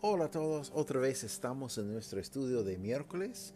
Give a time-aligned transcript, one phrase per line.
[0.00, 3.52] Hola a todos, otra vez estamos en nuestro estudio de miércoles.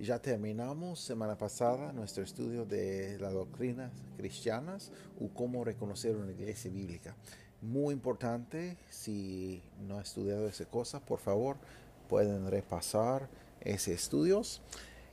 [0.00, 6.70] Ya terminamos semana pasada nuestro estudio de las doctrinas cristianas o cómo reconocer una iglesia
[6.70, 7.14] bíblica.
[7.60, 11.58] Muy importante, si no ha estudiado esa cosa, por favor,
[12.08, 13.28] pueden repasar
[13.60, 14.62] ese estudios.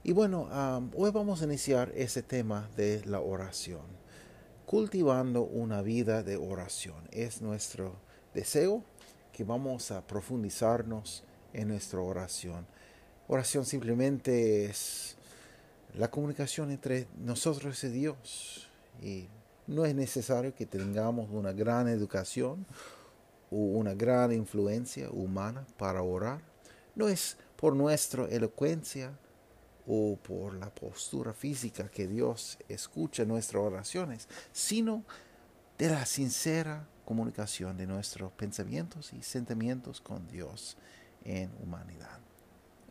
[0.05, 0.47] Y bueno,
[0.95, 3.83] hoy vamos a iniciar ese tema de la oración.
[4.65, 7.97] Cultivando una vida de oración es nuestro
[8.33, 8.85] deseo
[9.39, 12.67] que vamos a profundizarnos en nuestra oración.
[13.29, 15.15] Oración simplemente es
[15.93, 18.69] la comunicación entre nosotros y Dios.
[19.01, 19.29] Y
[19.65, 22.65] no es necesario que tengamos una gran educación
[23.49, 26.41] o una gran influencia humana para orar.
[26.93, 29.17] No es por nuestra elocuencia
[29.87, 35.05] o por la postura física que Dios escucha nuestras oraciones, sino
[35.77, 40.77] de la sincera comunicación de nuestros pensamientos y sentimientos con Dios
[41.25, 42.19] en humanidad,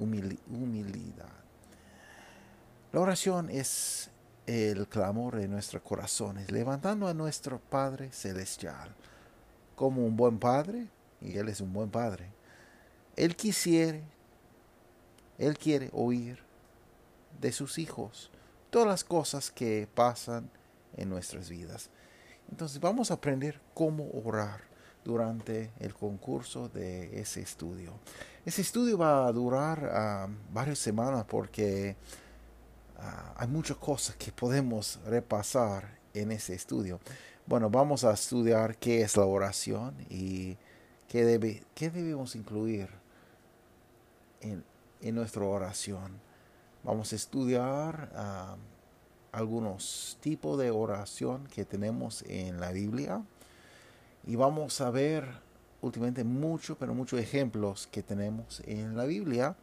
[0.00, 1.28] humildad.
[2.90, 4.10] La oración es
[4.44, 8.92] el clamor de nuestros corazones, levantando a nuestro Padre Celestial
[9.76, 10.88] como un buen Padre,
[11.20, 12.32] y Él es un buen Padre.
[13.14, 14.00] Él quisiera,
[15.38, 16.40] Él quiere oír
[17.40, 18.32] de sus hijos
[18.70, 20.50] todas las cosas que pasan
[20.96, 21.88] en nuestras vidas.
[22.50, 24.60] Entonces vamos a aprender cómo orar
[25.04, 27.92] durante el concurso de ese estudio.
[28.44, 31.96] Ese estudio va a durar ah, varias semanas porque
[32.98, 37.00] ah, hay muchas cosas que podemos repasar en ese estudio.
[37.46, 40.56] Bueno, vamos a estudiar qué es la oración y
[41.08, 42.88] qué, debe, qué debemos incluir
[44.40, 44.64] en,
[45.00, 46.20] en nuestra oración.
[46.84, 48.56] Vamos a estudiar ah,
[49.38, 53.22] algunos tipos de oración que tenemos en la Biblia.
[54.26, 55.24] Y vamos a ver
[55.80, 59.54] últimamente muchos, pero muchos ejemplos que tenemos en la Biblia.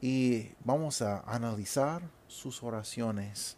[0.00, 3.56] Y vamos a analizar sus oraciones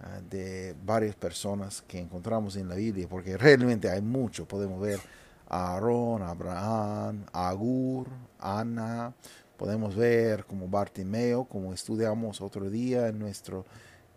[0.00, 4.48] ah, de varias personas que encontramos en la Biblia, porque realmente hay mucho.
[4.48, 5.00] Podemos ver
[5.48, 8.08] a Aarón, Abraham, Agur,
[8.38, 9.12] Ana,
[9.58, 13.66] podemos ver como Bartimeo, como estudiamos otro día en nuestro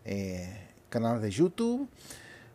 [0.05, 1.89] eh, canal de YouTube.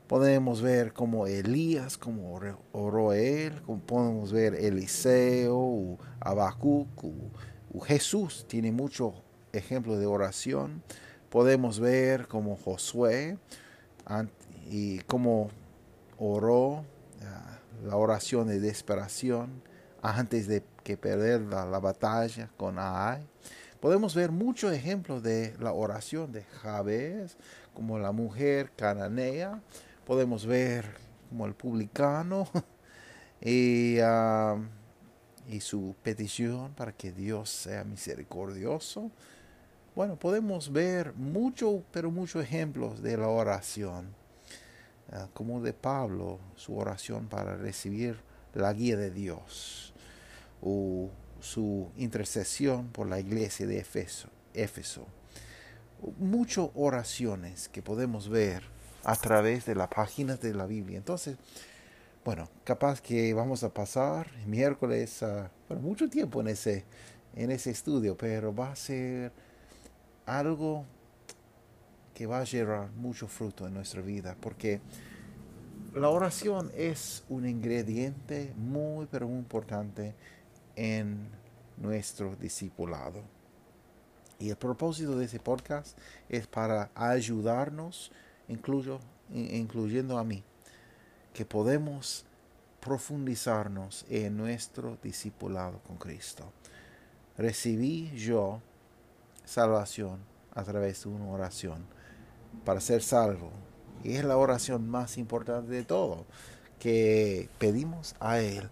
[0.06, 2.40] Podemos ver como Elías, como
[2.72, 6.88] oró él, como podemos ver Eliseo, Abacuc,
[7.84, 9.14] Jesús tiene muchos
[9.52, 10.82] ejemplos de oración.
[11.28, 13.38] Podemos ver como Josué
[14.68, 15.50] y cómo
[16.18, 16.84] oró
[17.22, 19.62] ah, la oración de desesperación
[20.02, 23.24] antes de que perder la, la batalla con Ai.
[23.80, 27.38] Podemos ver muchos ejemplos de la oración de Jabez,
[27.72, 29.62] como la mujer cananea.
[30.04, 30.84] Podemos ver
[31.30, 32.46] como el publicano
[33.40, 33.96] y,
[35.60, 39.10] su petición para que Dios sea misericordioso.
[39.96, 44.08] Bueno, podemos ver muchos, pero muchos ejemplos de la oración,
[45.10, 48.18] ah, como de Pablo, su oración para recibir
[48.52, 49.94] la guía de Dios,
[50.60, 51.08] o
[51.40, 54.28] su intercesión por la iglesia de Éfeso.
[54.54, 55.06] Éfeso.
[56.18, 58.62] Muchas oraciones que podemos ver
[59.04, 60.98] a través de las páginas de la Biblia.
[60.98, 61.36] Entonces,
[62.24, 65.24] bueno, capaz que vamos a pasar miércoles,
[65.68, 66.84] bueno, mucho tiempo en ese,
[67.34, 69.32] en ese estudio, pero va a ser
[70.26, 70.84] algo
[72.14, 74.80] que va a llevar mucho fruto en nuestra vida, porque
[75.94, 80.14] la oración es un ingrediente muy, pero muy importante
[80.80, 81.28] en
[81.76, 83.22] nuestro discipulado.
[84.38, 85.98] Y el propósito de ese podcast
[86.30, 88.10] es para ayudarnos,
[88.48, 88.98] incluyo,
[89.30, 90.42] incluyendo a mí,
[91.34, 92.24] que podemos
[92.80, 96.50] profundizarnos en nuestro discipulado con Cristo.
[97.36, 98.62] Recibí yo
[99.44, 100.20] salvación
[100.54, 101.84] a través de una oración
[102.64, 103.50] para ser salvo.
[104.02, 106.24] Y es la oración más importante de todo,
[106.78, 108.70] que pedimos a Él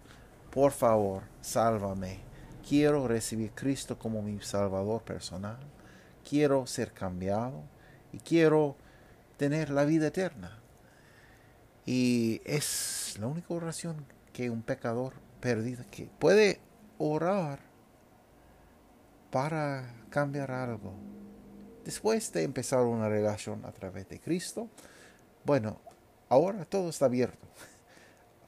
[0.51, 2.19] por favor, sálvame.
[2.67, 5.57] Quiero recibir Cristo como mi Salvador personal.
[6.27, 7.63] Quiero ser cambiado
[8.13, 8.75] y quiero
[9.37, 10.59] tener la vida eterna.
[11.85, 16.59] Y es la única oración que un pecador perdido que puede
[16.97, 17.59] orar
[19.31, 20.93] para cambiar algo
[21.89, 24.69] después de empezar una relación a través de Cristo,
[25.43, 25.81] bueno,
[26.29, 27.47] ahora todo está abierto.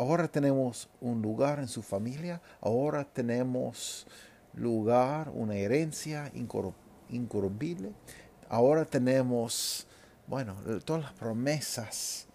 [0.01, 4.07] Ahora tenemos un lugar en su familia, ahora tenemos
[4.55, 7.91] lugar, una herencia incorruptible,
[8.49, 9.85] ahora tenemos,
[10.25, 10.55] bueno,
[10.85, 12.25] todas las promesas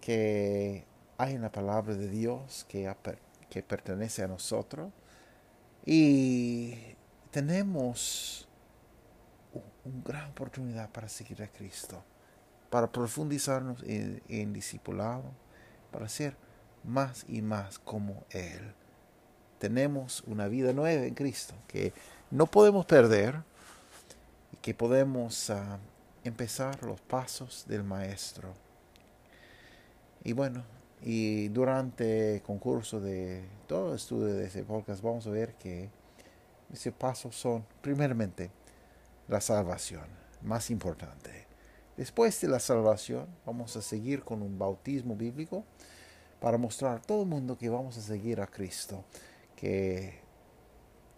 [0.00, 0.84] que
[1.18, 2.88] hay en la palabra de Dios que,
[3.66, 4.92] pertenece a nosotros.
[5.84, 6.76] Y
[7.32, 8.46] tenemos
[9.84, 12.04] una gran oportunidad para seguir a Cristo,
[12.70, 15.24] para profundizarnos en, en discipulado,
[15.90, 16.43] para ser
[16.84, 18.74] más y más como Él.
[19.58, 21.92] Tenemos una vida nueva en Cristo que
[22.30, 23.42] no podemos perder
[24.52, 25.78] y que podemos ah,
[26.24, 28.52] empezar los pasos del Maestro.
[30.22, 30.64] Y bueno,
[31.02, 35.90] y durante el concurso de todo el estudio de ese podcast vamos a ver que
[36.72, 38.50] esos pasos son, primeramente,
[39.28, 40.06] la salvación,
[40.42, 41.46] más importante.
[41.96, 45.64] Después de la salvación, vamos a seguir con un bautismo bíblico
[46.44, 49.02] para mostrar a todo el mundo que vamos a seguir a Cristo,
[49.56, 50.18] que,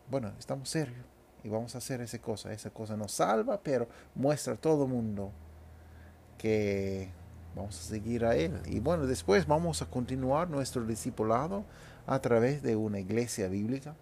[0.08, 1.04] bueno, estamos serios
[1.42, 2.52] y vamos a hacer esa cosa.
[2.52, 5.32] Esa cosa nos salva, pero muestra a todo el mundo
[6.38, 7.08] que
[7.56, 8.52] vamos a seguir a Él.
[8.66, 11.64] Y bueno, después vamos a continuar nuestro discipulado
[12.06, 13.96] a través de una iglesia bíblica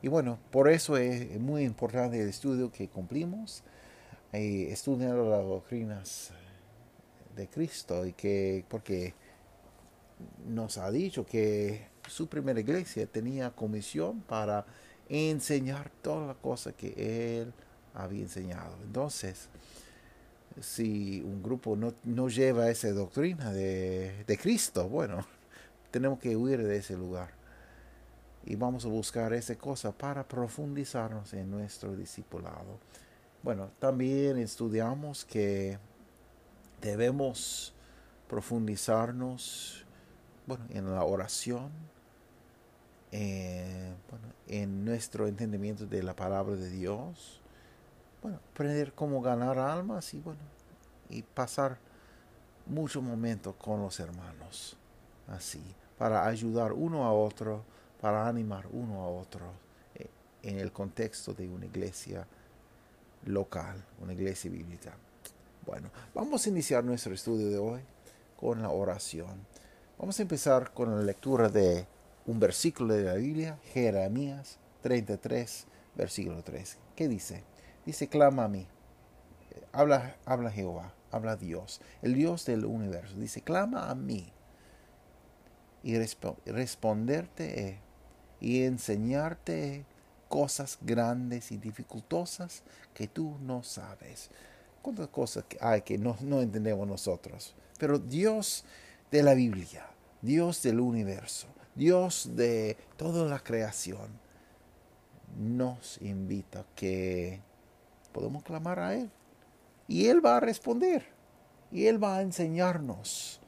[0.00, 3.64] y bueno, por eso es muy importante el estudio que cumplimos,
[4.32, 6.30] eh, estudiando las doctrinas
[7.34, 9.14] de Cristo, y que, porque
[10.46, 14.64] nos ha dicho que su primera iglesia tenía comisión para
[15.08, 17.52] enseñar todas las cosas que él
[17.94, 18.76] había enseñado.
[18.84, 19.48] Entonces,
[20.60, 25.26] si un grupo no, no lleva esa doctrina de, de Cristo, bueno,
[25.90, 27.30] tenemos que huir de ese lugar
[28.44, 32.78] y vamos a buscar esa cosa para profundizarnos en nuestro discipulado.
[33.42, 35.78] Bueno, también estudiamos que
[36.80, 37.74] debemos
[38.26, 39.84] profundizarnos
[40.48, 41.70] bueno, en la oración,
[43.12, 43.92] eh,
[44.48, 47.40] en nuestro entendimiento de la palabra de Dios,
[48.22, 50.40] bueno, aprender cómo ganar almas y bueno,
[51.08, 51.78] y pasar
[52.66, 54.76] muchos momentos con los hermanos,
[55.28, 55.62] así,
[55.96, 57.62] para ayudar uno a otro
[58.00, 59.52] para animar uno a otro
[59.94, 60.06] eh,
[60.42, 62.26] en el contexto de una iglesia
[63.26, 64.94] local, una iglesia bíblica.
[65.66, 67.80] Bueno, vamos a iniciar nuestro estudio de hoy
[68.38, 69.46] con la oración.
[69.98, 71.84] Vamos a empezar con la lectura de
[72.24, 75.66] un versículo de la Biblia, Jeremías 33,
[75.96, 76.78] versículo 3.
[76.94, 77.42] ¿Qué dice?
[77.84, 78.68] Dice, clama a mí.
[79.72, 83.16] Habla, habla Jehová, habla Dios, el Dios del universo.
[83.16, 84.32] Dice, clama a mí
[85.82, 85.98] y
[86.46, 87.80] responderte
[88.40, 89.84] y enseñarte
[90.28, 92.62] cosas grandes y dificultosas
[92.94, 94.30] que tú no sabes.
[94.80, 97.56] ¿Cuántas cosas hay que no, no entendemos nosotros?
[97.80, 98.64] Pero Dios
[99.10, 99.86] de la Biblia,
[100.22, 104.08] Dios del universo, Dios de toda la creación,
[105.38, 107.40] nos invita que
[108.12, 109.10] podemos clamar a Él.
[109.86, 111.06] Y Él va a responder.
[111.70, 113.40] Y Él va a enseñarnos.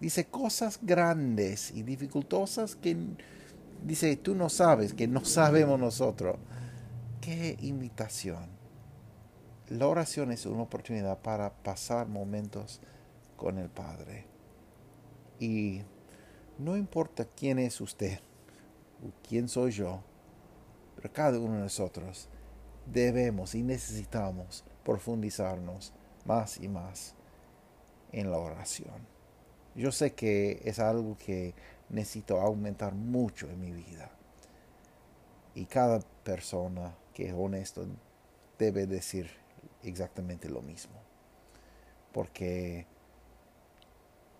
[0.00, 2.96] Dice cosas grandes y dificultosas que
[3.84, 6.38] Dice, tú no sabes, que no sabemos nosotros.
[7.20, 8.48] Qué invitación.
[9.68, 12.80] La oración es una oportunidad para pasar momentos
[13.36, 14.26] con el Padre.
[15.44, 15.82] Y
[16.56, 18.18] no importa quién es usted
[19.06, 20.02] o quién soy yo,
[20.96, 22.30] pero cada uno de nosotros
[22.86, 25.92] debemos y necesitamos profundizarnos
[26.24, 27.14] más y más
[28.10, 29.06] en la oración.
[29.74, 31.52] Yo sé que es algo que
[31.90, 34.10] necesito aumentar mucho en mi vida.
[35.54, 37.84] Y cada persona que es honesto
[38.58, 39.28] debe decir
[39.82, 40.94] exactamente lo mismo.
[42.12, 42.86] Porque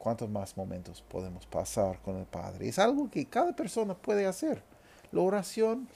[0.04, 2.68] cuántos más momentos podemos pasar con el Padre.
[2.68, 4.62] Es algo que cada persona puede hacer.
[5.10, 5.88] La oración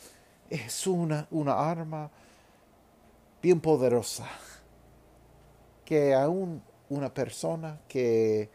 [0.48, 2.10] es una, una arma
[3.42, 4.26] bien poderosa
[5.84, 8.50] que aún una persona que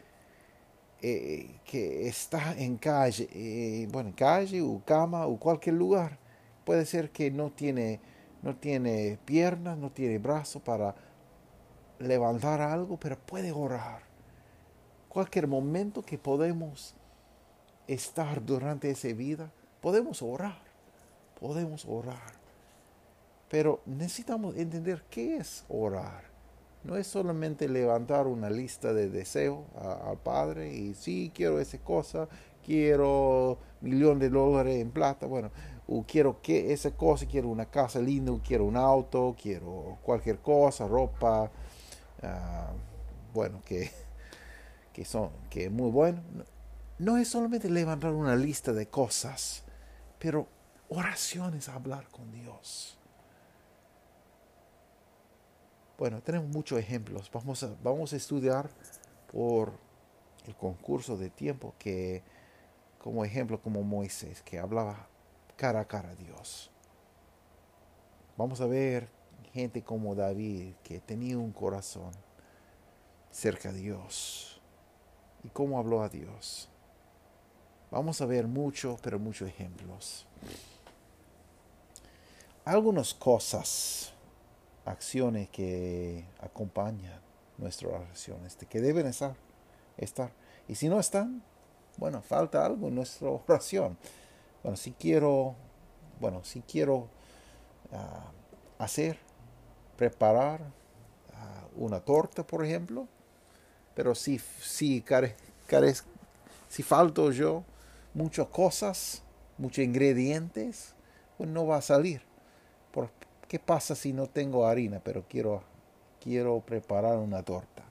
[1.06, 6.18] eh, que está en calle, eh, bueno, en calle o cama o cualquier lugar.
[6.64, 8.00] Puede ser que no tiene,
[8.42, 10.94] no tiene piernas, no tiene brazos para
[11.98, 14.03] levantar algo, pero puede orar.
[15.14, 16.94] Cualquier momento que podemos
[17.86, 20.60] estar durante esa vida, podemos orar,
[21.40, 22.34] podemos orar.
[23.48, 26.34] Pero necesitamos entender qué es orar
[26.84, 32.28] no es solamente levantar una lista de deseos al Padre y sí, quiero esa cosa,
[32.64, 35.26] quiero millón de dólares en plata.
[35.26, 35.50] Bueno,
[35.88, 40.86] o quiero que esa cosa, quiero una casa linda, quiero un auto, quiero cualquier cosa,
[40.86, 41.50] ropa,
[42.22, 42.72] ah,
[43.32, 43.90] bueno, que,
[44.94, 46.22] que son, que es muy bueno.
[46.98, 49.64] No es solamente levantar una lista de cosas,
[50.18, 50.46] pero
[50.88, 52.96] oraciones a hablar con Dios.
[55.98, 57.30] Bueno, tenemos muchos ejemplos.
[57.32, 58.70] Vamos a, vamos a estudiar
[59.32, 59.72] por
[60.46, 62.22] el concurso de tiempo que,
[63.00, 65.08] como ejemplo, como Moisés, que hablaba
[65.56, 66.70] cara a cara a Dios.
[68.36, 69.08] Vamos a ver
[69.52, 72.12] gente como David, que tenía un corazón
[73.30, 74.53] cerca de Dios.
[75.44, 76.68] Y cómo habló a Dios.
[77.90, 80.26] Vamos a ver muchos, pero muchos ejemplos.
[82.64, 84.12] Algunas cosas,
[84.84, 87.20] acciones que acompañan
[87.58, 89.36] nuestras oraciones, que deben estar,
[89.96, 90.32] estar.
[90.66, 91.42] Y si no están,
[91.96, 93.96] bueno, falta algo en nuestra oración.
[94.62, 95.54] Bueno, si quiero,
[96.20, 97.08] bueno, si quiero
[97.92, 98.32] ah,
[98.78, 99.18] hacer,
[99.96, 100.62] preparar
[101.34, 103.06] ah, una torta, por ejemplo,
[103.94, 105.04] pero si, si,
[106.68, 107.64] si falto yo
[108.12, 109.22] muchas cosas,
[109.58, 110.94] muchos ingredientes,
[111.36, 112.22] pues no va a salir.
[112.92, 113.10] ¿Por
[113.48, 115.62] ¿Qué pasa si no tengo harina, pero quiero,
[116.20, 117.82] quiero preparar una torta?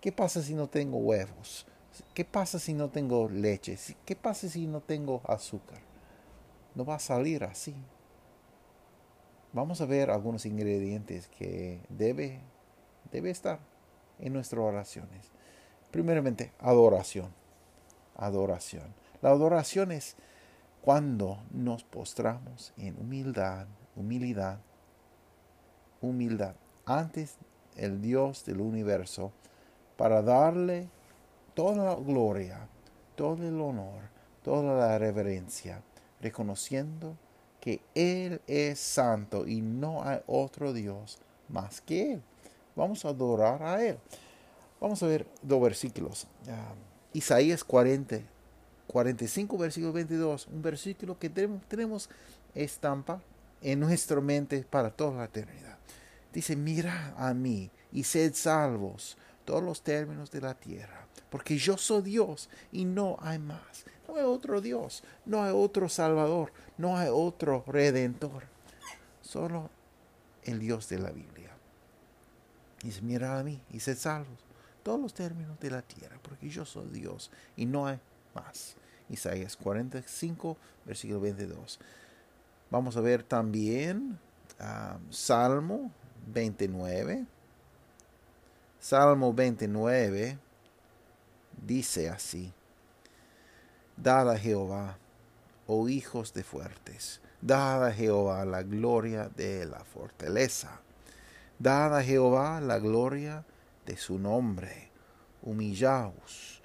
[0.00, 1.66] ¿Qué pasa si no tengo huevos?
[2.14, 3.76] ¿Qué pasa si no tengo leche?
[4.04, 5.88] ¿Qué pasa si no tengo azúcar?
[6.78, 7.74] no va a salir así.
[9.52, 12.40] Vamos a ver algunos ingredientes que debe,
[13.10, 13.58] debe estar
[14.20, 15.32] en nuestras oraciones.
[15.90, 17.32] Primeramente, adoración.
[18.16, 18.94] Adoración.
[19.22, 20.16] La adoración es
[20.82, 23.66] cuando nos postramos en humildad,
[23.96, 24.58] humildad,
[26.00, 26.54] humildad
[26.86, 27.36] antes
[27.76, 29.32] el Dios del universo
[29.96, 30.88] para darle
[31.54, 32.68] toda la gloria,
[33.16, 34.02] todo el honor,
[34.42, 35.82] toda la reverencia
[36.20, 37.16] reconociendo
[37.60, 41.18] que Él es santo y no hay otro Dios
[41.48, 42.22] más que Él.
[42.76, 43.98] Vamos a adorar a Él.
[44.80, 46.26] Vamos a ver dos versículos.
[47.12, 48.20] Isaías 40,
[48.86, 50.46] 45, versículo 22.
[50.46, 52.08] Un versículo que tenemos,
[52.54, 53.20] estampa
[53.60, 55.78] en nuestra mente para toda la eternidad.
[56.32, 61.76] Dice, mira a mí y sed salvos todos los términos de la tierra, porque yo
[61.76, 63.84] soy Dios y no hay más.
[64.06, 68.44] No hay otro Dios, no hay otro Salvador, no hay otro Redentor.
[69.22, 69.70] Solo
[70.44, 71.50] el Dios de la Biblia.
[72.82, 74.47] Dice, mira a mí y sed salvos
[74.88, 78.00] todos los términos de la tierra, porque yo soy Dios y no hay
[78.34, 78.74] más.
[79.10, 81.78] Isaías 45, versículo 22.
[82.70, 84.18] Vamos a ver también
[84.58, 85.92] ah, Salmo
[86.32, 87.26] 29.
[88.80, 90.38] Salmo 29
[91.66, 92.50] dice así.
[93.94, 94.96] Dad a Jehová,
[95.66, 100.80] oh hijos de fuertes, dad a Jehová la gloria de la fortaleza.
[101.58, 103.57] Dad a Jehová la gloria de
[103.96, 104.90] su nombre.
[105.42, 106.60] Humillaos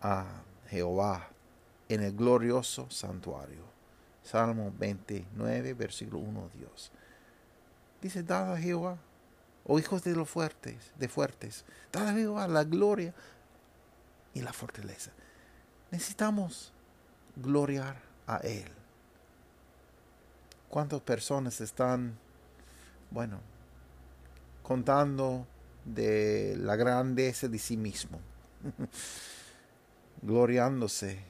[0.00, 1.28] a Jehová
[1.88, 3.64] en el glorioso santuario.
[4.22, 6.90] Salmo 29, versículo 1, Dios.
[8.02, 8.98] Dice, dad a Jehová,
[9.64, 13.14] oh hijos de los fuertes, de fuertes, dad a Jehová la gloria
[14.34, 15.12] y la fortaleza.
[15.90, 16.72] Necesitamos
[17.36, 17.96] gloriar
[18.26, 18.68] a Él.
[20.68, 22.18] ¿Cuántas personas están,
[23.10, 23.40] bueno,
[24.62, 25.46] contando
[25.86, 28.20] de la grandeza de sí mismo?
[30.22, 31.20] gloriándose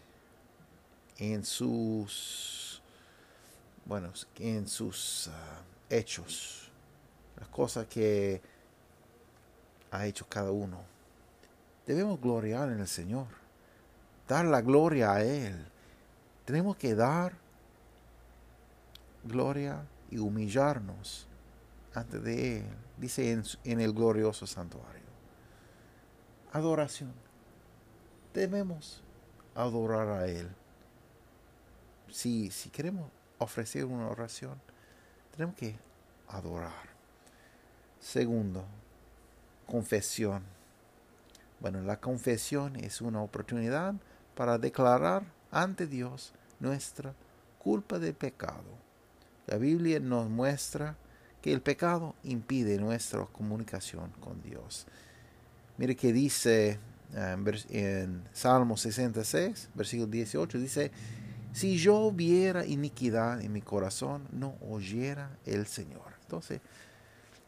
[1.19, 2.83] en sus,
[3.85, 6.71] bueno, en sus ah, hechos,
[7.39, 8.41] las cosas que
[9.91, 10.81] ha hecho cada uno.
[11.87, 13.27] Debemos gloriar en el Señor
[14.27, 15.55] dar la gloria a Él.
[16.45, 17.35] Tenemos que dar
[19.25, 21.27] gloria y humillarnos
[21.97, 22.65] ante de Él,
[22.99, 23.33] dice
[23.65, 25.07] en, el glorioso santuario.
[26.53, 27.13] Adoración.
[28.35, 29.03] Debemos
[29.55, 30.47] adorar a Él.
[32.11, 34.61] Si, si queremos ofrecer una oración,
[35.35, 35.75] tenemos que
[36.29, 36.95] adorar.
[37.99, 38.67] Segundo,
[39.67, 40.45] confesión.
[41.61, 43.95] Bueno, la confesión es una oportunidad
[44.35, 47.15] para declarar ante Dios nuestra
[47.59, 48.77] culpa de pecado.
[49.47, 50.97] La Biblia nos muestra
[51.47, 54.85] que el pecado impide nuestra comunicación con Dios.
[55.79, 56.77] Mire que dice
[57.15, 60.91] eh, en Salmo 66, versículo 18, dice,
[61.53, 66.15] si yo viera iniquidad en mi corazón, no oyera el Señor.
[66.23, 66.61] Entonces,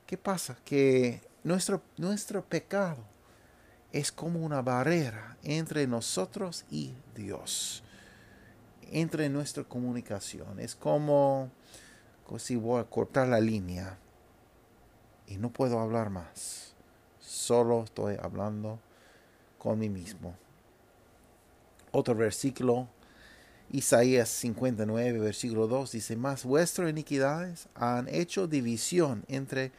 [0.07, 0.57] ¿qué pasa?
[0.65, 3.03] Que nuestro, nuestro pecado
[3.91, 7.83] es como una barrera entre nosotros y Dios.
[8.93, 10.61] entra en nuestra comunicación.
[10.61, 11.51] Es como,
[12.29, 13.97] como si voy a cortar la línea
[15.27, 16.75] y no puedo hablar más.
[17.21, 18.79] Solo estoy hablando
[19.57, 20.37] con mí mismo.
[21.91, 22.87] Otro versículo,
[23.71, 29.73] Isaías 59, versículo 2, dice, Mas vuestras iniquidades han hecho división entre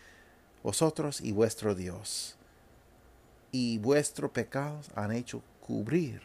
[0.64, 2.36] vosotros y vuestro Dios,
[3.52, 6.24] y vuestros pecados han hecho cubrir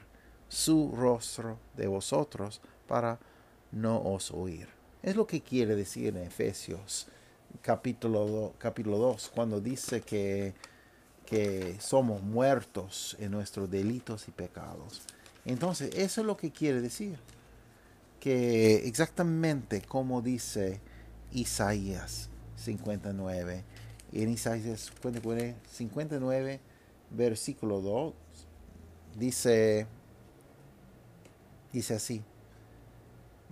[0.48, 3.18] su rostro de vosotros para
[3.72, 4.83] no os oír.
[5.04, 7.08] Es lo que quiere decir en Efesios
[7.60, 10.54] capítulo, capítulo 2, cuando dice que,
[11.26, 15.02] que somos muertos en nuestros delitos y pecados.
[15.44, 17.18] Entonces, eso es lo que quiere decir.
[18.18, 20.80] Que exactamente como dice
[21.32, 23.62] Isaías 59,
[24.10, 24.90] en Isaías
[25.70, 26.60] 59,
[27.10, 28.14] versículo 2,
[29.18, 29.86] dice,
[31.74, 32.22] dice así,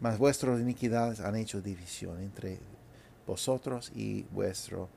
[0.03, 2.59] mas vuestras iniquidades han hecho división entre
[3.25, 4.89] vosotros y vuestro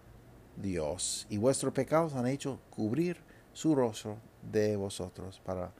[0.58, 3.18] Dios, y vuestros pecados han hecho cubrir
[3.54, 4.18] su rostro
[4.52, 5.72] de vosotros para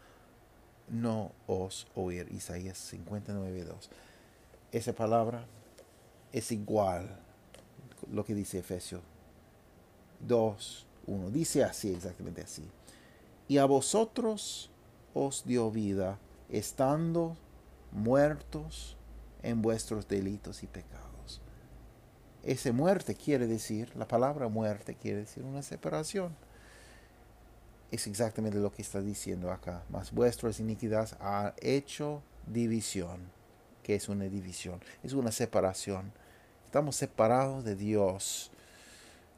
[0.89, 2.27] no os oír.
[2.32, 3.89] Isaías 59, 2.
[4.72, 5.44] Esa palabra
[6.32, 7.10] es igual
[8.12, 9.01] lo que dice Efesios
[10.20, 11.32] 2, 1.
[11.32, 12.70] Dice así, exactamente así.
[13.48, 14.70] Y a vosotros
[15.15, 17.36] os dio vida, estando
[17.91, 18.94] muertos
[19.45, 21.41] en vuestros delitos y pecados.
[22.43, 26.35] Ese muerte quiere decir, la palabra muerte quiere decir una separación
[27.91, 29.83] es exactamente lo que está diciendo acá.
[29.89, 33.33] Mas vuestras iniquidades han hecho división.
[33.83, 34.81] que es una división?
[35.03, 36.11] Es una separación.
[36.65, 38.51] Estamos separados de Dios.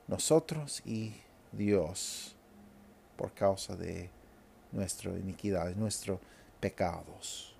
[0.08, 1.14] Nosotros y
[1.52, 2.34] Dios.
[3.18, 4.10] Por causa de
[4.72, 6.20] nuestra iniquidad, nuestros
[6.62, 7.56] pecados.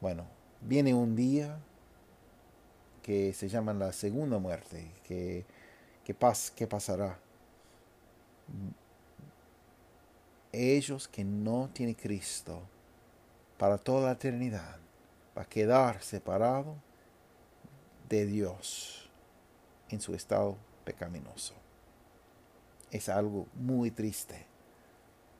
[0.00, 0.26] Bueno,
[0.60, 1.58] viene un día
[3.02, 4.90] que se llama la segunda muerte.
[5.04, 5.44] Que,
[6.04, 7.18] que, pas, que pasará
[10.52, 12.62] ellos que no tienen Cristo
[13.58, 14.78] para toda la eternidad
[15.36, 16.76] va a quedar separado
[18.08, 19.10] de Dios
[19.88, 21.54] en su estado pecaminoso.
[22.90, 24.46] Es algo muy triste,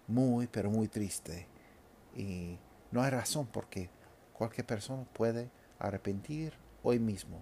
[0.06, 1.46] muy, pero muy triste.
[2.14, 2.58] Y
[2.90, 3.88] no hay razón porque
[4.36, 7.38] cualquier persona puede arrepentir hoy mismo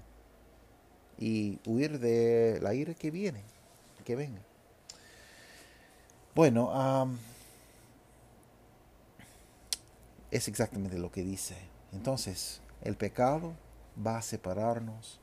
[1.18, 3.42] y huir de la ira que viene,
[4.04, 4.40] que venga.
[6.34, 7.08] Bueno,
[10.30, 11.56] es exactamente lo que dice.
[11.92, 13.54] Entonces, el pecado
[14.04, 15.20] va a separarnos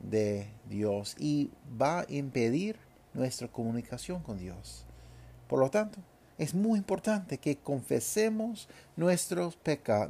[0.00, 2.76] de Dios y va a impedir
[3.14, 4.84] nuestra comunicación con Dios.
[5.48, 5.98] Por lo tanto,
[6.38, 9.52] es muy importante que confesemos nuestro,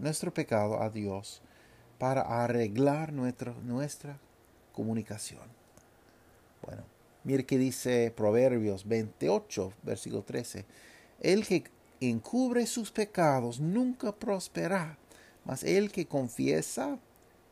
[0.00, 1.42] nuestro pecado a Dios
[1.98, 4.18] para arreglar nuestra
[4.72, 5.42] comunicación.
[6.62, 6.82] Bueno,
[7.24, 10.64] mire que dice Proverbios 28, versículo 13.
[11.20, 11.64] El que
[12.00, 14.98] encubre sus pecados nunca prosperará,
[15.44, 16.98] mas el que confiesa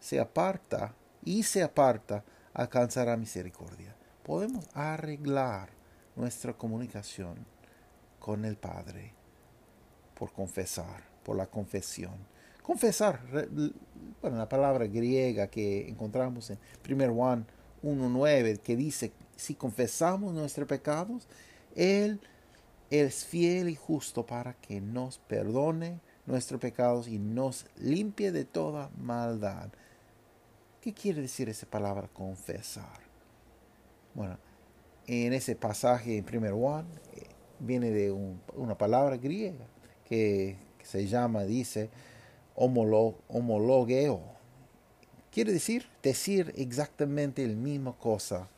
[0.00, 3.94] se aparta y se aparta alcanzará misericordia.
[4.22, 5.70] Podemos arreglar
[6.16, 7.46] nuestra comunicación
[8.22, 9.12] con el Padre
[10.14, 12.14] por confesar, por la confesión.
[12.62, 13.20] Confesar,
[14.20, 16.58] bueno, la palabra griega que encontramos en
[16.88, 17.44] 1 Juan
[17.82, 21.26] 1.9 que dice, si confesamos nuestros pecados,
[21.74, 22.20] Él
[22.90, 28.92] es fiel y justo para que nos perdone nuestros pecados y nos limpie de toda
[28.96, 29.68] maldad.
[30.80, 33.00] ¿Qué quiere decir esa palabra confesar?
[34.14, 34.38] Bueno,
[35.08, 37.31] en ese pasaje en 1 Juan eh,
[37.62, 39.64] viene de una palabra griega
[40.04, 41.90] que, se llama, dice,
[42.54, 44.20] homologeo.
[45.30, 48.48] Quiere decir decir exactamente la misma cosa.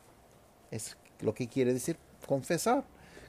[0.71, 2.83] Es lo que quiere decir confesar.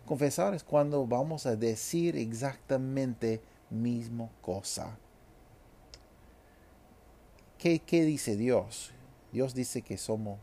[0.07, 4.99] Confesar es cuando vamos a decir exactamente mismo cosa.
[7.59, 8.93] ¿Qué, qué dice Dios?
[9.33, 10.39] Dios dice que somos,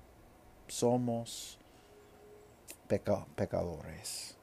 [0.67, 1.57] somos
[2.87, 4.37] pecadores.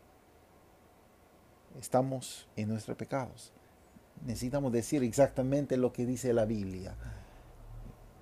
[1.78, 3.52] Estamos en nuestros pecados.
[4.24, 6.94] Necesitamos decir exactamente lo que dice la Biblia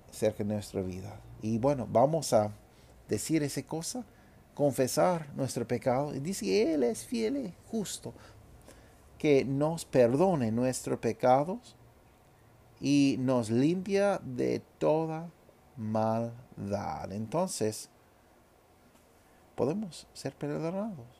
[0.09, 1.19] acerca de nuestra vida.
[1.41, 2.51] Y bueno, vamos a
[3.07, 4.05] decir esa cosa
[4.53, 6.13] confesar nuestro pecado.
[6.15, 8.13] Y dice Él es fiel y justo,
[9.17, 11.75] que nos perdone nuestros pecados
[12.79, 15.29] y nos limpia de toda
[15.75, 17.11] maldad.
[17.11, 17.89] Entonces,
[19.55, 21.18] podemos ser perdonados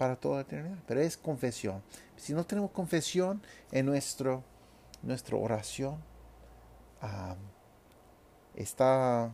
[0.00, 0.78] para toda la eternidad.
[0.86, 1.82] Pero es confesión.
[2.16, 4.42] Si no tenemos confesión en nuestro,
[5.02, 5.98] nuestra oración,
[7.02, 7.36] ah,
[8.54, 9.30] está,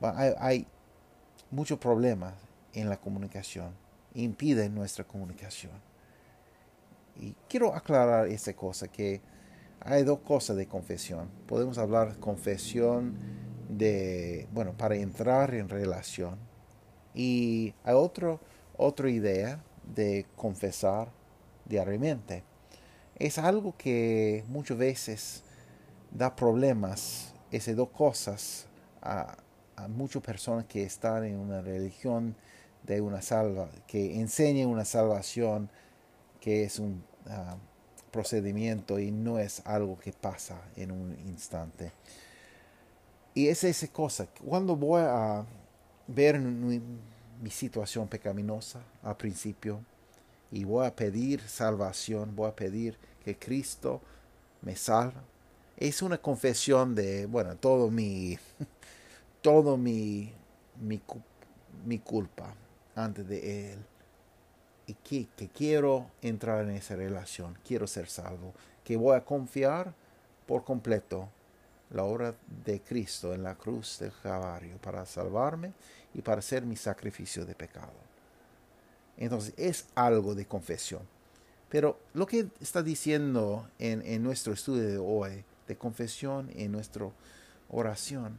[0.00, 0.66] hay, hay
[1.50, 2.34] muchos problemas
[2.72, 3.74] en la comunicación,
[4.14, 5.72] impiden nuestra comunicación.
[7.16, 9.20] Y quiero aclarar esa cosa, que
[9.80, 11.28] hay dos cosas de confesión.
[11.48, 13.18] Podemos hablar confesión
[13.68, 16.38] de, bueno, para entrar en relación.
[17.12, 18.38] Y hay otro,
[18.78, 19.60] otra idea
[19.94, 21.08] de confesar
[21.66, 22.44] diariamente.
[23.16, 25.42] Es algo que muchas veces
[26.10, 28.66] da problemas, esas dos cosas,
[29.02, 29.36] a,
[29.88, 32.34] muchas personas que están en una religión
[32.84, 35.70] de una salva, que enseña una salvación
[36.40, 37.56] que es un ah,
[38.10, 41.92] procedimiento y no es algo que pasa en un instante.
[43.34, 45.44] Y es esa cosa, cuando voy a
[46.08, 46.40] ver
[47.42, 49.80] mi situación pecaminosa al principio
[50.50, 54.00] y voy a pedir salvación, voy a pedir que Cristo
[54.62, 55.20] me salve,
[55.76, 58.38] es una confesión de, bueno, todo mi,
[59.42, 60.32] todo mi,
[60.80, 61.00] mi,
[61.86, 62.54] mi culpa
[62.94, 63.78] antes de Él.
[64.86, 69.92] Y que, que, quiero entrar en esa relación, quiero ser salvo, que voy a confiar
[70.46, 71.28] por completo
[71.90, 75.72] la obra de Cristo en la cruz del Calvario para salvarme
[76.18, 77.92] y para hacer mi sacrificio de pecado.
[79.16, 81.02] Entonces es algo de confesión.
[81.68, 87.08] Pero lo que está diciendo en, en nuestro estudio de hoy de confesión en nuestra
[87.68, 88.36] oración.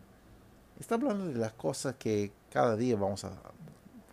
[0.79, 3.31] Está hablando de las cosas que cada día vamos a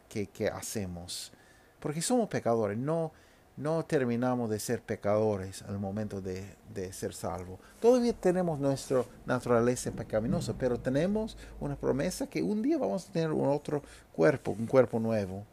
[0.08, 1.32] que, que hacemos.
[1.80, 3.12] Porque somos pecadores, no,
[3.56, 7.58] no terminamos de ser pecadores al momento de, de ser salvos.
[7.80, 13.32] Todavía tenemos nuestra naturaleza pecaminosa, pero tenemos una promesa que un día vamos a tener
[13.32, 15.44] un otro cuerpo, un cuerpo nuevo.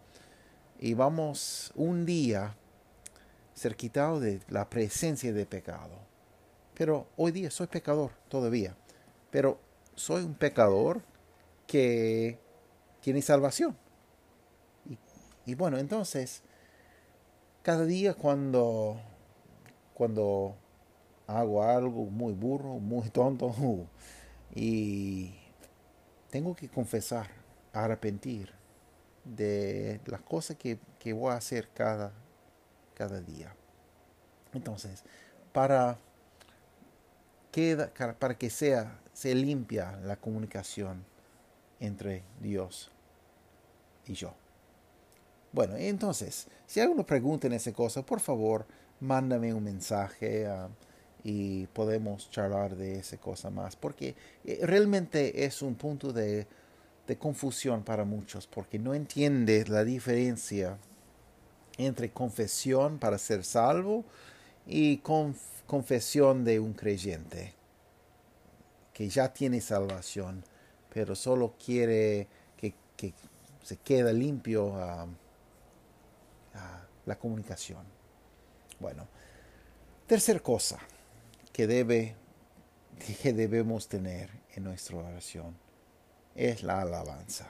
[0.79, 2.55] Y vamos un día
[3.53, 5.95] ser quitados de la presencia de pecado.
[6.73, 8.75] Pero hoy día soy pecador todavía.
[9.31, 9.59] Pero
[9.95, 11.01] soy un pecador
[11.67, 12.39] que
[13.01, 13.75] tiene salvación.
[15.45, 16.41] Y, bueno, entonces,
[17.63, 18.99] cada día cuando,
[19.95, 20.55] cuando
[21.25, 23.55] hago algo muy burro, muy tonto,
[24.53, 25.33] y
[26.29, 27.27] tengo que confesar,
[27.71, 28.51] arrepentir
[29.23, 32.11] de las cosas que, que voy a hacer cada,
[32.93, 33.55] cada día.
[34.53, 35.03] Entonces,
[35.51, 35.97] para
[37.53, 41.05] queda para que sea se limpia la comunicación
[41.79, 42.91] entre Dios
[44.07, 44.33] y yo.
[45.53, 48.65] Bueno, entonces, si alguno pregunta en esa cosa, por favor,
[48.99, 50.67] mándame un mensaje ah,
[51.23, 56.47] y podemos charlar de esa cosa más, porque eh, realmente es un punto de,
[57.07, 60.77] de confusión para muchos, porque no entiende la diferencia
[61.77, 64.05] entre confesión para ser salvo
[64.65, 64.97] y
[65.67, 67.53] confesión de un creyente
[68.93, 70.43] que ya tiene salvación,
[70.93, 72.73] pero solo quiere que,
[73.63, 74.75] se quede limpio
[77.05, 77.83] la comunicación.
[78.79, 79.07] Bueno,
[80.07, 80.79] tercer cosa
[81.51, 82.15] que, debe,
[83.21, 85.55] que debemos tener en nuestra oración
[86.35, 87.49] es la alabanza.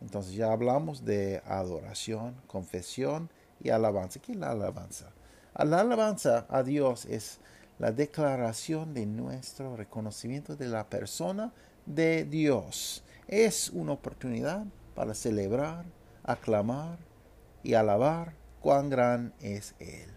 [0.00, 3.30] Entonces ya hablamos de adoración, confesión
[3.62, 4.20] y alabanza.
[4.20, 5.10] ¿Qué es la alabanza?
[5.54, 7.40] La alabanza a Dios es
[7.78, 11.52] la declaración de nuestro reconocimiento de la persona
[11.86, 13.02] de Dios.
[13.26, 14.64] Es una oportunidad
[14.94, 15.84] para celebrar,
[16.22, 16.98] aclamar
[17.66, 20.08] y alabar cuán gran es Él.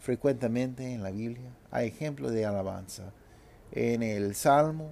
[0.00, 3.12] Frecuentemente en la Biblia hay ejemplos de alabanza.
[3.72, 4.90] En el Salmo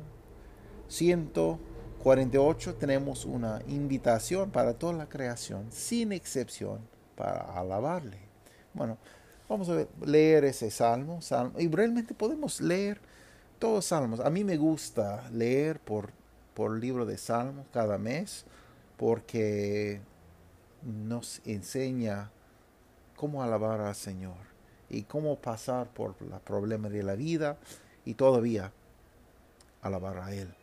[0.89, 6.81] 148 tenemos una invitación para toda la creación, sin excepción,
[7.17, 8.19] para alabarle.
[8.73, 8.99] Bueno,
[9.49, 12.99] Vamos a leer ese salmo, salmo, y realmente podemos leer
[13.59, 14.21] todos los salmos.
[14.21, 16.11] A mí me gusta leer por,
[16.55, 18.47] por libro de salmos cada mes
[18.97, 20.01] porque
[20.85, 22.31] nos enseña
[23.17, 24.37] cómo alabar al Señor
[24.89, 27.59] y cómo pasar por los problemas de la vida
[28.05, 28.73] y todavía
[29.83, 30.55] alabar a Él.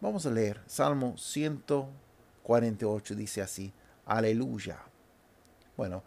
[0.00, 3.72] Vamos a leer Salmo 148, dice así,
[4.06, 4.78] aleluya.
[5.76, 6.02] Bueno,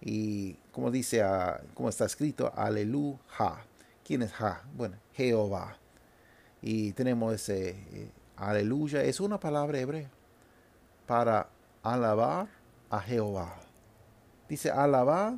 [0.00, 3.18] y como dice, ah, como está escrito, aleluya.
[4.04, 4.64] ¿Quién es Ja?
[4.74, 5.76] Bueno, Jehová.
[6.62, 10.10] Y tenemos ese eh, aleluya, es una palabra hebrea
[11.06, 11.48] para
[11.82, 12.48] alabar
[12.90, 13.54] a Jehová.
[14.48, 15.34] Dice alabar,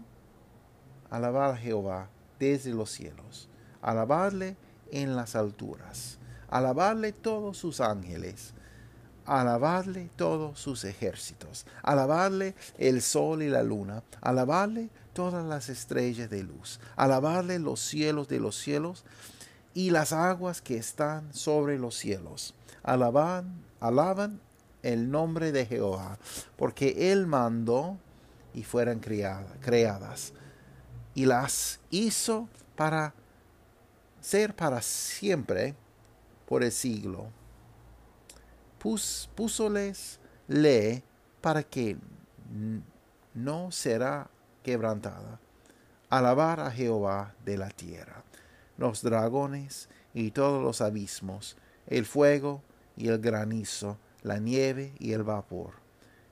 [1.10, 3.48] alabar a Jehová desde los cielos,
[3.82, 4.56] alabarle
[4.90, 8.54] en las alturas, alabarle todos sus ángeles,
[9.26, 16.42] alabarle todos sus ejércitos, alabarle el sol y la luna, alabarle todas las estrellas de
[16.42, 19.04] luz, alabarle los cielos de los cielos
[19.74, 22.54] y las aguas que están sobre los cielos.
[22.82, 24.40] Alaban, alaban
[24.82, 26.18] el nombre de Jehová,
[26.56, 27.98] porque Él mandó
[28.54, 30.32] y fueron creadas,
[31.14, 33.14] y las hizo para
[34.20, 35.74] ser para siempre
[36.46, 37.26] por el siglo.
[38.78, 41.02] Pus, púsoles le
[41.40, 41.96] para que
[43.34, 44.30] no será
[44.62, 45.40] quebrantada.
[46.08, 48.22] Alabar a Jehová de la tierra,
[48.76, 52.62] los dragones y todos los abismos, el fuego
[52.96, 55.74] y el granizo, la nieve y el vapor,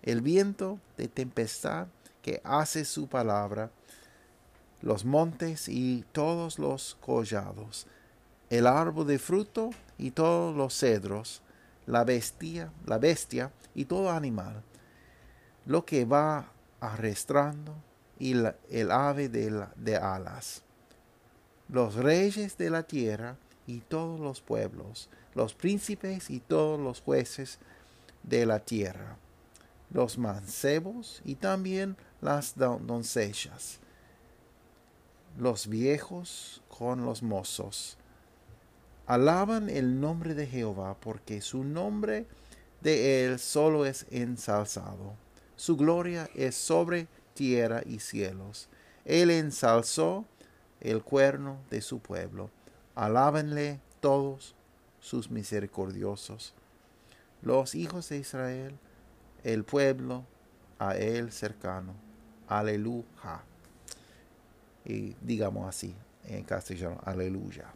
[0.02, 1.88] el viento de tempestad
[2.22, 3.70] que hace su palabra,
[4.82, 7.86] los montes y todos los collados,
[8.48, 11.42] el árbol de fruto y todos los cedros,
[11.86, 14.62] la bestia, la bestia y todo animal,
[15.66, 17.74] lo que va arrastrando
[18.18, 18.34] y
[18.70, 20.62] el ave de, de alas,
[21.68, 27.58] los reyes de la tierra y todos los pueblos, los príncipes y todos los jueces
[28.22, 29.16] de la tierra,
[29.90, 33.80] los mancebos y también las doncellas,
[35.38, 37.96] los viejos con los mozos.
[39.06, 42.26] Alaban el nombre de Jehová porque su nombre
[42.80, 45.14] de él solo es ensalzado.
[45.56, 48.68] Su gloria es sobre tierra y cielos.
[49.04, 50.24] Él ensalzó
[50.80, 52.50] el cuerno de su pueblo.
[52.94, 54.54] Alábenle todos
[55.00, 56.54] sus misericordiosos.
[57.42, 58.78] Los hijos de Israel,
[59.44, 60.24] el pueblo
[60.78, 61.94] a él cercano.
[62.48, 63.42] Aleluya.
[64.84, 65.94] Y digamos así
[66.26, 67.66] en castellano, aleluya.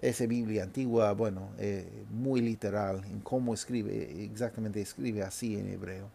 [0.00, 6.08] Esa Biblia antigua, bueno, eh, muy literal en cómo escribe, exactamente escribe así en hebreo.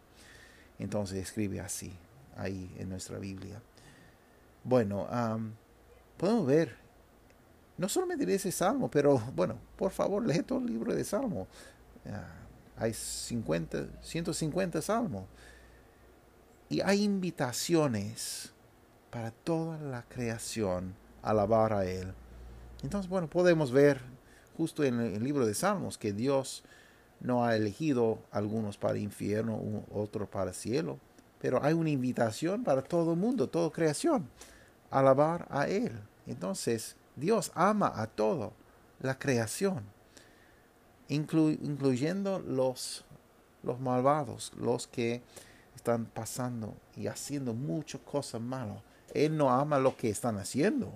[0.78, 1.92] Entonces escribe así,
[2.36, 3.60] ahí en nuestra Biblia.
[4.62, 5.06] Bueno,
[6.16, 6.76] podemos ver,
[7.78, 11.48] no solamente de ese salmo, pero bueno, por favor, lee todo el libro de Salmo.
[12.76, 15.24] Hay 50, 150 salmos.
[16.68, 18.52] Y hay invitaciones
[19.10, 22.12] para toda la creación a alabar a Él.
[22.82, 24.00] Entonces, bueno, podemos ver
[24.56, 26.62] justo en el libro de Salmos que Dios
[27.20, 30.98] no ha elegido algunos para infierno, otros para cielo,
[31.40, 34.28] pero hay una invitación para todo el mundo, toda creación,
[34.90, 35.92] alabar a Él.
[36.26, 38.50] Entonces, Dios ama a toda
[39.00, 39.82] la creación,
[41.10, 43.04] incluyendo los,
[43.62, 45.22] los malvados, los que
[45.74, 48.78] están pasando y haciendo muchas cosas malas.
[49.12, 50.92] Él no ama lo que están haciendo,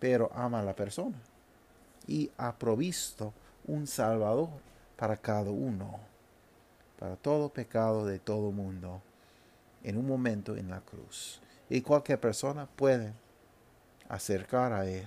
[0.00, 1.16] pero ama a la persona.
[2.06, 3.32] Y ha provisto
[3.66, 4.48] un Salvador
[4.96, 6.00] para cada uno,
[6.98, 9.00] para todo pecado de todo mundo,
[9.84, 11.40] en un momento en la cruz.
[11.70, 13.12] Y cualquier persona puede
[14.08, 15.06] acercar a Él.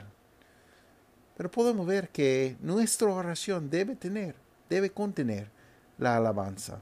[1.35, 4.35] Pero podemos ver que nuestra oración debe tener,
[4.69, 5.49] debe contener
[5.97, 6.79] la alabanza.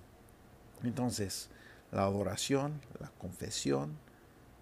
[0.84, 1.50] Entonces,
[1.92, 3.98] la adoración, la confesión,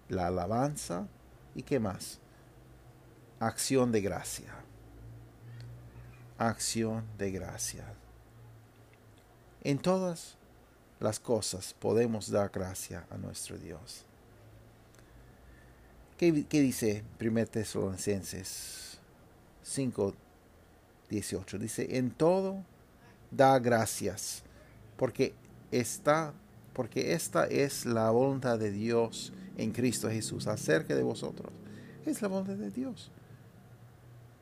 [0.08, 1.06] la alabanza
[1.54, 2.18] y qué más?
[3.40, 4.54] Acción de gracia.
[6.38, 7.84] Acción de gracia.
[9.62, 10.36] En todas
[11.00, 14.04] las cosas podemos dar gracia a nuestro Dios.
[16.16, 18.87] ¿Qué, dice 1 Tesalonicenses
[19.68, 20.14] 5,
[21.10, 21.58] 18?
[21.58, 22.64] Dice, en todo
[23.30, 24.42] da gracias,
[24.96, 25.34] porque
[25.70, 26.32] está
[26.78, 31.52] porque esta es la voluntad de Dios en Cristo Jesús acerca de vosotros.
[32.06, 33.10] Es la voluntad de Dios.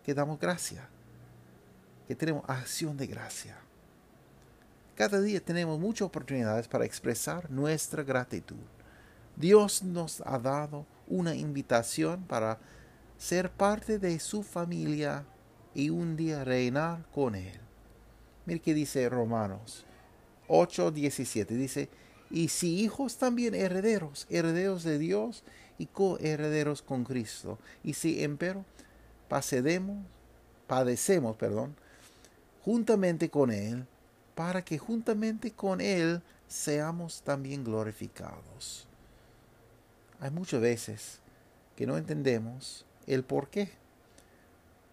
[0.05, 0.87] Que damos gracia,
[2.07, 3.57] que tenemos acción de gracia.
[4.95, 8.57] Cada día tenemos muchas oportunidades para expresar nuestra gratitud.
[9.35, 12.59] Dios nos ha dado una invitación para
[13.19, 15.25] ser parte de su familia
[15.75, 17.59] y un día reinar con Él.
[18.45, 19.85] Mire que dice Romanos
[20.49, 21.47] 8:17.
[21.47, 21.89] Dice,
[22.31, 25.45] y si hijos también herederos, herederos de Dios
[25.79, 27.59] y coherederos con Cristo.
[27.85, 28.65] Y si empero
[29.29, 30.05] padecemos,
[30.67, 31.77] padecemos, perdón,
[32.65, 33.87] juntamente con Él,
[34.35, 38.87] para que juntamente con Él seamos también glorificados.
[40.21, 41.21] Hay muchas veces
[41.77, 43.71] que no entendemos el por qué,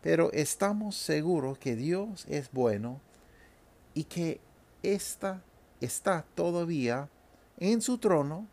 [0.02, 3.00] pero estamos seguros que Dios es bueno
[3.94, 4.42] y que
[4.82, 5.42] esta
[5.82, 7.10] está todavía
[7.58, 8.48] en su trono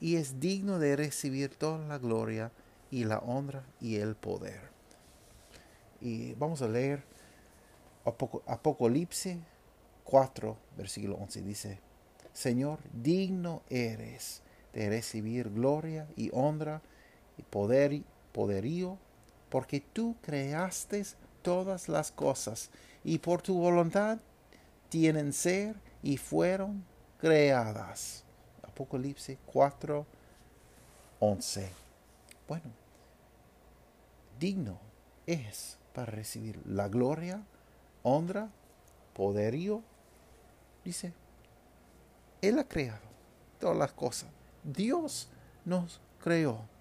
[0.00, 2.52] y es digno de recibir toda la gloria
[2.90, 4.60] y la honra y el poder.
[6.00, 7.02] Y vamos a leer
[8.04, 9.38] Apocalipsis
[10.04, 11.80] 4, versículo 11 dice,
[12.32, 14.42] Señor, digno eres
[14.74, 16.82] de recibir gloria y honra
[17.38, 18.02] y poder,
[18.34, 18.98] poderío,
[19.48, 21.06] porque tú creaste
[21.40, 22.70] todas las cosas
[23.04, 24.18] y por tu voluntad
[24.88, 26.84] tienen ser y fueron
[27.18, 28.24] creadas.
[28.62, 30.04] Apocalipsis 4,
[31.20, 31.70] 11.
[32.48, 32.64] Bueno,
[34.38, 34.78] digno
[35.26, 37.40] es para recibir la gloria,
[38.02, 38.50] honra,
[39.14, 39.80] poderío.
[40.84, 41.12] Dice,
[42.42, 43.06] Él ha creado
[43.60, 44.28] todas las cosas.
[44.64, 45.28] Dios
[45.64, 46.73] nos creó.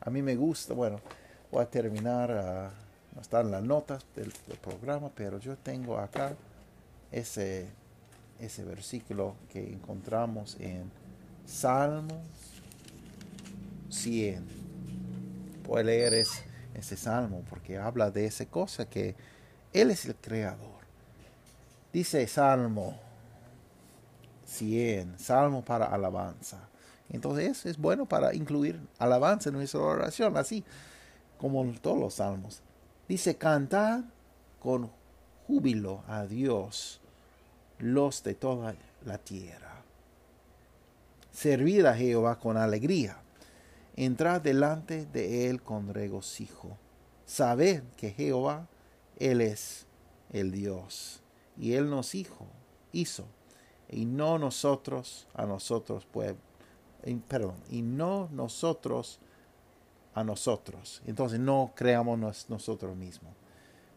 [0.00, 0.98] A mí me gusta, bueno,
[1.50, 4.32] voy a terminar, uh, no están las notas del,
[4.62, 6.34] programa, pero yo tengo acá
[7.12, 7.66] ese,
[8.38, 10.90] ese versículo que encontramos en
[11.46, 12.22] Salmos
[13.90, 14.46] 100.
[15.64, 16.42] Puede leer ese,
[16.74, 19.14] ese salmo porque habla de esa cosa que
[19.72, 20.80] Él es el creador.
[21.92, 22.98] Dice Salmo
[24.46, 26.69] 100, Salmo para alabanza.
[27.10, 30.64] Entonces es bueno para incluir alabanza en nuestra oración, así
[31.38, 32.62] como en todos los salmos.
[33.08, 34.02] Dice, cantad
[34.60, 34.90] con
[35.46, 37.00] júbilo a Dios
[37.78, 39.82] los de toda la tierra.
[41.32, 43.16] Servid a Jehová con alegría.
[43.96, 46.76] Entrad delante de él con regocijo.
[47.26, 48.66] Sabed que Jehová,
[49.18, 49.86] Él es
[50.32, 51.22] el Dios.
[51.58, 52.46] Y Él nos hizo,
[52.92, 53.26] hizo,
[53.88, 56.34] y no nosotros a nosotros, pues,
[57.28, 59.18] perdón, y no nosotros
[60.14, 61.02] a nosotros.
[61.06, 63.32] Entonces no creamos nosotros mismos.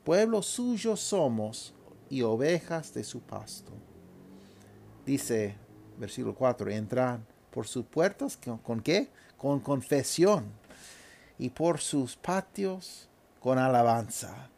[0.03, 1.73] Pueblo suyo somos
[2.09, 3.71] y ovejas de su pasto.
[5.05, 5.55] Dice
[5.97, 9.09] versículo 4, entran por sus puertas, ¿con qué?
[9.37, 10.45] Con confesión.
[11.37, 13.07] Y por sus patios
[13.39, 14.49] con alabanza.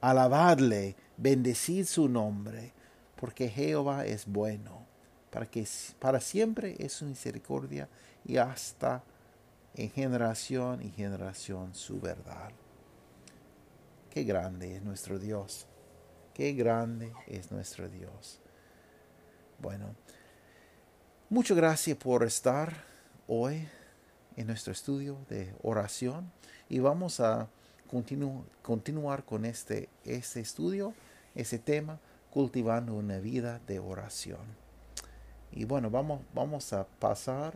[0.00, 2.72] Alabadle, bendecid su nombre,
[3.16, 4.77] porque Jehová es bueno,
[5.30, 5.66] para que
[5.98, 7.88] para siempre es su misericordia
[8.24, 9.02] y hasta
[9.74, 12.50] en generación y generación su verdad.
[14.10, 15.66] Qué grande es nuestro Dios.
[16.34, 18.40] Qué grande es nuestro Dios.
[19.58, 19.94] Bueno,
[21.28, 22.72] muchas gracias por estar
[23.26, 23.68] hoy
[24.36, 26.30] en nuestro estudio de oración
[26.68, 27.48] y vamos a
[28.62, 30.94] continuar con este, este estudio,
[31.34, 31.98] ese tema,
[32.30, 34.67] cultivando una vida de oración.
[35.52, 37.54] Y bueno, vamos, vamos a pasar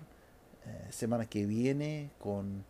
[0.65, 2.65] eh, semana que viene con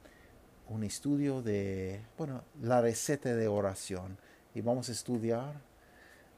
[0.69, 4.17] un estudio de, bueno, la receta de oración.
[4.55, 5.55] Y vamos a estudiar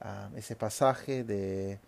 [0.00, 1.78] ah, ese pasaje de,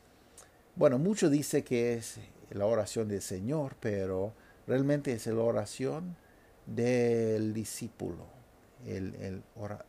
[0.74, 2.18] bueno, mucho dice que es
[2.50, 4.32] la oración del Señor, pero
[4.66, 6.16] realmente es la oración
[6.66, 8.26] del discípulo,
[8.86, 9.42] el,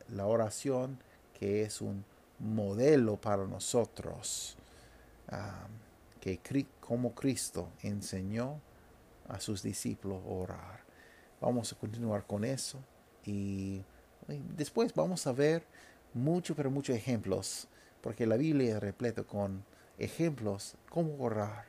[0.09, 0.99] la oración
[1.37, 2.05] que es un
[2.39, 4.57] modelo para nosotros,
[5.29, 5.67] ah,
[6.79, 8.59] como Cristo enseñó
[9.27, 10.81] a sus discípulos orar.
[11.39, 12.79] Vamos a continuar con eso
[13.25, 13.83] y,
[14.55, 15.63] después vamos a ver
[16.13, 17.67] muchos, pero muchos ejemplos,
[18.01, 19.63] porque la Biblia es repleta con
[19.97, 21.65] ejemplos cómo orar.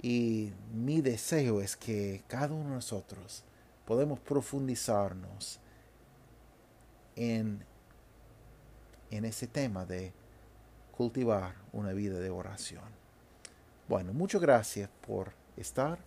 [0.00, 3.44] Y mi deseo es que cada uno de nosotros
[3.84, 5.58] podemos profundizarnos
[7.16, 7.64] en,
[9.10, 10.12] en ese tema de
[10.92, 13.07] cultivar una vida de oración.
[13.88, 15.98] Bueno, muchas gracias por estar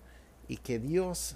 [0.48, 1.36] y que Dios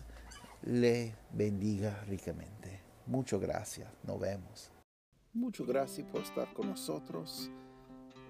[0.62, 2.81] le bendiga ricamente.
[3.08, 4.71] Muchas gracias, nos vemos.
[5.34, 7.49] Muchas gracias por estar con nosotros.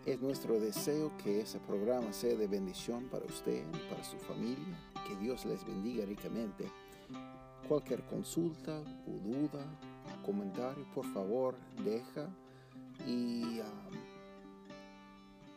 [0.06, 4.80] Es nuestro deseo que ese programa sea de bendición para usted y para su familia.
[5.06, 6.72] Que Dios les bendiga ricamente.
[7.68, 9.66] Cualquier consulta o duda,
[10.26, 12.30] comentario, por favor, deja
[13.06, 13.66] y um,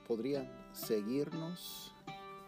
[0.09, 1.95] podrían seguirnos